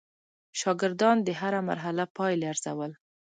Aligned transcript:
شاګردان 0.59 1.17
د 1.23 1.29
هره 1.39 1.59
مرحله 1.69 2.03
پایلې 2.17 2.45
ارزول. 2.53 2.91